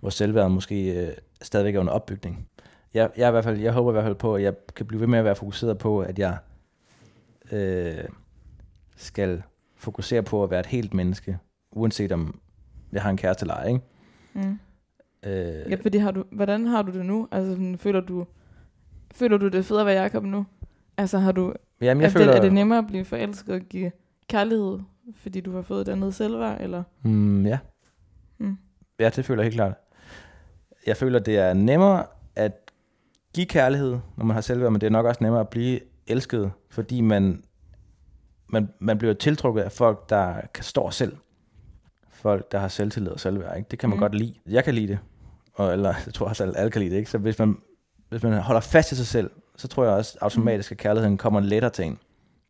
[0.01, 2.49] hvor selvværdet måske øh, stadigvæk er under opbygning.
[2.97, 4.87] Jeg, jeg, er i hvert fald, jeg håber i hvert fald på, at jeg kan
[4.87, 6.39] blive ved med at være fokuseret på, at jeg
[7.53, 8.05] øh,
[8.97, 9.43] skal
[9.77, 11.39] fokusere på at være et helt menneske,
[11.73, 12.41] uanset om
[12.93, 13.81] jeg har en kæreste eller ej, ikke?
[14.35, 14.59] Mm.
[15.27, 17.29] Øh, Ja, fordi har du, hvordan har du det nu?
[17.31, 18.27] Altså, sådan, føler du,
[19.15, 20.47] føler du det er fedt at være Jacob nu?
[20.97, 23.61] Altså, har du, jamen, er, jeg føler, det, er det nemmere at blive forelsket og
[23.61, 23.91] give
[24.29, 24.79] kærlighed,
[25.15, 26.83] fordi du har fået et andet selvværd, eller?
[27.03, 27.59] Mm, ja.
[28.39, 28.57] Mm.
[28.99, 29.75] Ja, det føler jeg helt klart.
[30.87, 32.07] Jeg føler, det er nemmere
[33.37, 36.53] give kærlighed, når man har selvværd, men det er nok også nemmere at blive elsket,
[36.71, 37.43] fordi man,
[38.49, 41.17] man, man bliver tiltrukket af folk, der kan stå selv.
[42.11, 43.57] Folk, der har selvtillid og selvværd.
[43.57, 43.69] Ikke?
[43.71, 43.99] Det kan man Mm.
[43.99, 44.03] mm.
[44.03, 44.35] godt lide.
[44.47, 44.99] Jeg kan lide det.
[45.55, 46.99] Og, eller jeg tror også, at alle kan lide det.
[46.99, 47.11] Ikke?
[47.11, 47.57] Så hvis man
[48.09, 51.41] hvis man holder fast i sig selv, så tror jeg også automatisk, at kærligheden kommer
[51.41, 51.99] lettere til en.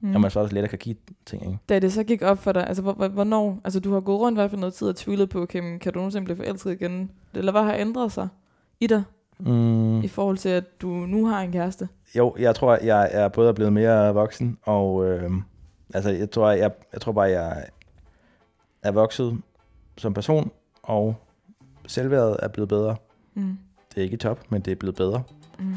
[0.00, 0.14] Mm.
[0.14, 0.96] Og man så også lettere kan give
[1.26, 1.46] ting.
[1.46, 1.58] Ikke?
[1.68, 4.20] Da det så gik op for dig, altså hvor- hvor- hvornår, altså du har gået
[4.20, 6.36] rundt i hvert fald noget tid og tvivlet på, okay, men kan du nogensinde blive
[6.36, 7.10] forelsket igen?
[7.34, 8.28] Eller hvad har ændret sig
[8.80, 9.02] i dig,
[9.38, 10.02] Mm.
[10.02, 11.88] i forhold til, at du nu har en kæreste?
[12.16, 15.30] Jo, jeg tror, jeg er både blevet mere voksen, og øh,
[15.94, 17.64] altså, jeg tror, jeg, jeg tror bare, jeg
[18.82, 19.40] er vokset
[19.96, 20.50] som person,
[20.82, 21.16] og
[21.86, 22.96] selvværdet er blevet bedre.
[23.34, 23.58] Mm.
[23.94, 25.22] Det er ikke top, men det er blevet bedre.
[25.58, 25.74] Mm.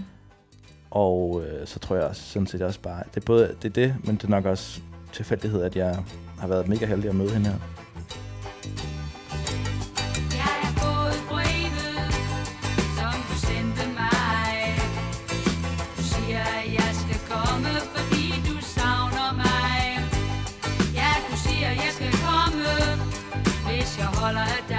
[0.91, 3.74] Og øh, så tror jeg også, sådan set også bare, det er både det, er
[3.74, 4.82] det men det er nok også
[5.13, 6.04] tilfældighed, at jeg
[6.39, 7.60] har været mega heldig at møde hende her.
[24.20, 24.79] Hvis jeg holder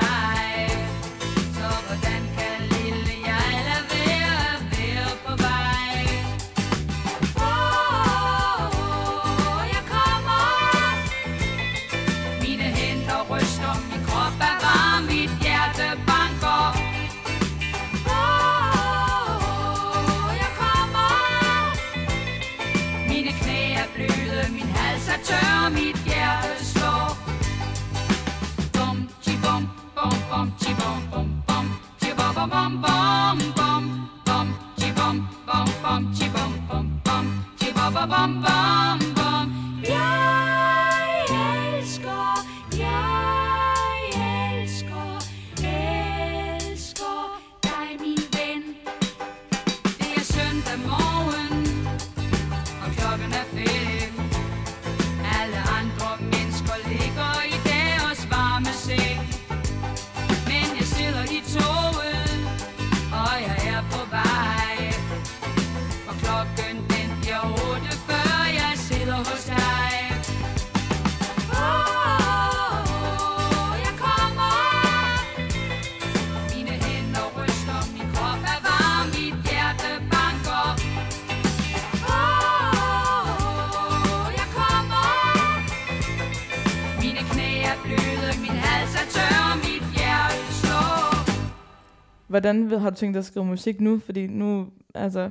[92.30, 93.98] Hvordan har du tænkt dig at skrive musik nu?
[93.98, 95.30] Fordi nu, altså,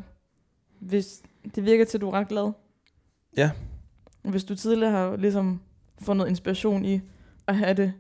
[0.80, 1.22] hvis
[1.56, 2.52] det virker til, at du er ret glad.
[3.38, 3.52] Ja.
[4.22, 5.62] Hvis du tidligere har ligesom
[6.02, 7.02] fundet inspiration i
[7.48, 7.94] at have det,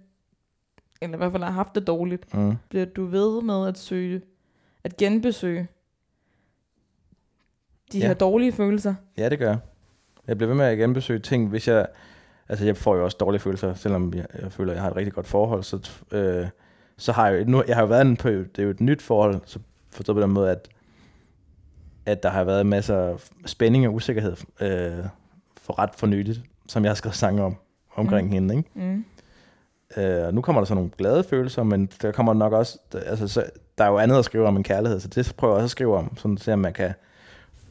[1.01, 2.55] eller i hvert fald har haft det dårligt, Mm.
[2.69, 4.21] bliver du ved med at søge,
[4.83, 5.67] at genbesøge
[7.91, 8.07] de Ja.
[8.07, 8.95] her dårlige følelser?
[9.17, 9.59] Ja, det gør jeg.
[10.27, 11.87] Jeg bliver ved med at genbesøge ting, hvis jeg...
[12.49, 14.95] Altså, jeg får jo også dårlige følelser, selvom jeg, jeg føler, at jeg har et
[14.95, 16.47] rigtig godt forhold, så, øh,
[16.99, 17.45] så har jeg jo...
[17.51, 19.59] Nu, jeg har jo været inde på, det er jo et nyt forhold, så
[19.91, 20.69] forstået på den måde, at,
[22.05, 25.05] at der har været masser af spænding og usikkerhed øh,
[25.61, 27.55] for ret for nyligt, som jeg har skrevet sange om,
[27.95, 28.33] omkring Mm.
[28.33, 28.69] hende, ikke?
[28.75, 29.05] Mm.
[29.97, 33.27] Øh, og nu kommer der så nogle glade følelser, men der kommer nok også, altså,
[33.27, 33.45] så,
[33.77, 35.71] der er jo andet at skrive om en kærlighed, så det prøver jeg også at
[35.71, 36.93] skrive om, sådan så man kan,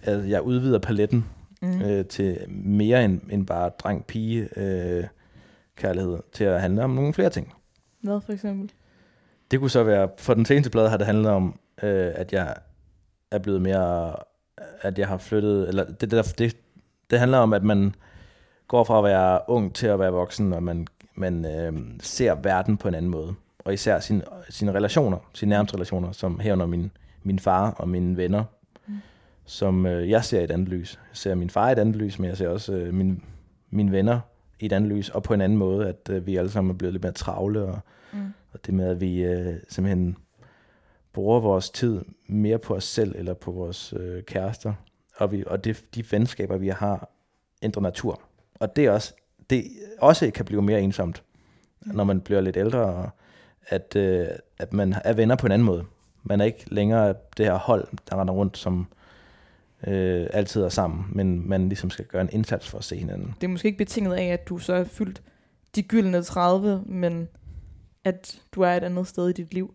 [0.03, 1.25] altså, jeg udvider paletten
[1.63, 1.83] mm.
[1.83, 5.05] øh, til mere end, end bare dreng-pige øh,
[5.77, 7.55] kærlighed, til at handle om nogle flere ting.
[8.01, 8.73] Hvad for eksempel?
[9.51, 12.55] Det kunne så være, for den seneste plade har det handlet om, øh, at jeg
[13.31, 14.17] er blevet mere,
[14.81, 16.57] at jeg har flyttet, eller det, det, det,
[17.11, 17.95] det handler om, at man
[18.69, 22.77] går fra at være ung til at være voksen, og man, man øh, ser verden
[22.77, 23.35] på en anden måde.
[23.65, 26.91] Og især sine, sine relationer, sine nærmeste relationer, som herunder min,
[27.23, 28.45] min far og mine venner,
[28.87, 28.95] Mm.
[29.47, 30.93] som øh, jeg ser i et andet lys.
[31.11, 33.17] Jeg ser min far i et andet lys, men jeg ser også øh, mine,
[33.71, 34.21] mine venner
[34.61, 36.75] i et andet lys, og på en anden måde, at øh, vi alle sammen er
[36.79, 37.79] blevet lidt mere travle, og,
[38.13, 38.19] Mm.
[38.53, 40.17] Og det med, at vi øh, simpelthen
[41.13, 44.75] bruger vores tid mere på os selv, eller på vores øh, kærester,
[45.17, 47.11] og, vi, og det, de venskaber, vi har,
[47.63, 48.23] ændrer natur.
[48.55, 49.15] Og det er også,
[49.51, 49.65] det
[49.99, 51.23] også kan blive mere ensomt,
[51.81, 53.11] når man bliver lidt ældre, og
[53.67, 54.27] at, øh,
[54.59, 55.85] at man er venner på en anden måde.
[56.23, 58.87] Man er ikke længere det her hold, der render rundt, som
[59.87, 63.35] øh, altid er sammen, men man ligesom skal gøre en indsats for at se hinanden.
[63.41, 65.23] Det er måske ikke betinget af, at du så er fyldt
[65.75, 67.29] de gyldne 30, men
[68.05, 69.75] at du er et andet sted i dit liv.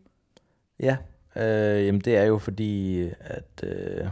[0.79, 0.97] Ja,
[1.35, 4.07] øh, jamen det er jo fordi, at, øh,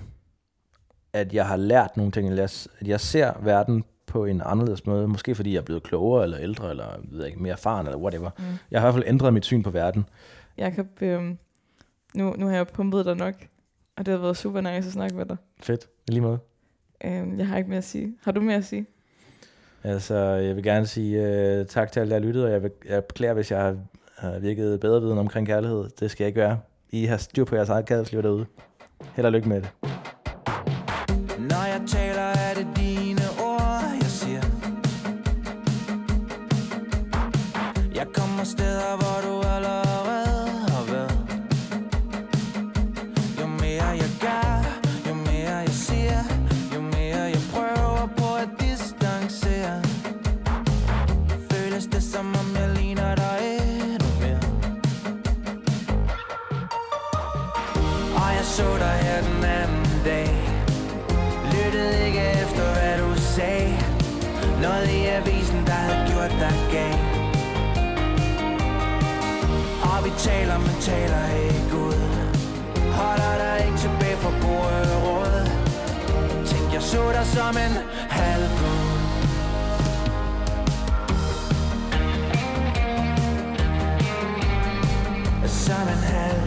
[1.13, 2.49] at jeg har lært nogle ting, eller jeg,
[2.79, 5.07] at jeg ser verden på en anderledes måde.
[5.07, 7.99] Måske fordi jeg er blevet klogere, eller ældre, eller jeg ved ikke, mere erfaren, eller
[7.99, 8.29] whatever.
[8.37, 8.43] Mm.
[8.71, 10.05] Jeg har i hvert fald ændret mit syn på verden.
[10.57, 11.37] Jakob, øhm,
[12.15, 13.33] nu, nu har jeg pumpet dig nok,
[13.97, 15.37] og det har været super nice at snakke med dig.
[15.59, 16.39] Fedt, i lige måde.
[17.05, 18.15] Øhm, jeg har ikke mere at sige.
[18.23, 18.85] Har du mere at sige?
[19.83, 22.71] Altså, jeg vil gerne sige uh, tak til alle, der har lyttet, og jeg, vil,
[22.89, 23.77] jeg beklager, hvis jeg har,
[24.21, 25.89] har virket bedre viden omkring kærlighed.
[25.99, 26.59] Det skal jeg ikke være.
[26.89, 28.45] I har styr på jeres eget kærlighedsliv derude.
[29.15, 30.00] Held og lykke med det.
[66.51, 66.99] Havde gal
[69.81, 72.01] Og vi taler, men taler ikke ud.
[72.91, 75.47] Holder dig ikke tilbage for gode råd.
[76.45, 77.73] Tænk jeg så dig som en
[78.09, 78.91] halvgud.
[85.47, 86.40] Som en halvgud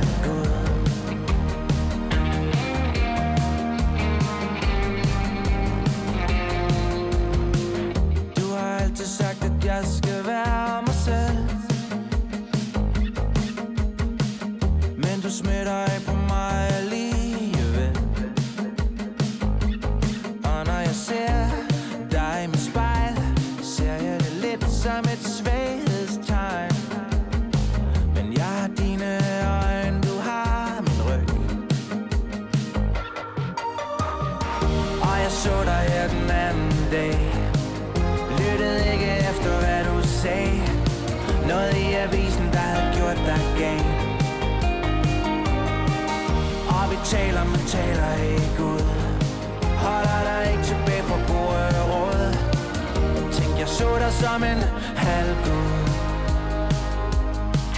[54.24, 54.60] som en
[54.96, 55.70] halvgud.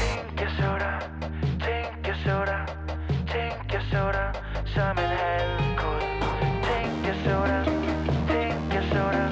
[0.00, 0.98] Tænk jeg så dig,
[1.66, 2.62] tænk jeg så dig
[3.32, 4.30] Tænk jeg så dig
[4.74, 6.02] som en halvgud.
[6.66, 7.64] Tænk jeg så dig,
[8.30, 9.28] tænk jeg så dig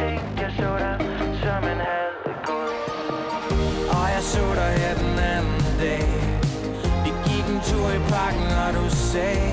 [0.00, 0.96] Tænk jeg så dig
[1.42, 2.72] som en halvgud.
[3.96, 6.08] Og jeg så dig her den anden dag.
[7.04, 9.50] Vi gik en tur i parken og du sagde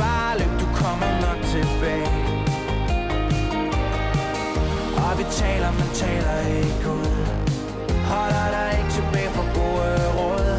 [0.00, 2.03] Bare løb, du kommer nok tilbage.
[5.24, 7.16] Vi taler, men taler ikke ud
[8.12, 10.50] Holder dig ikke tilbage for gode råd.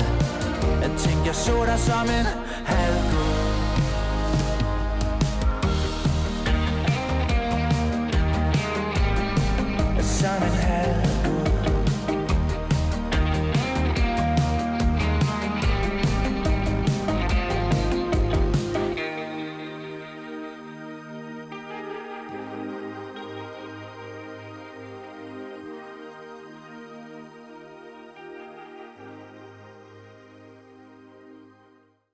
[0.82, 2.45] Jeg tænkte, jeg så dig som en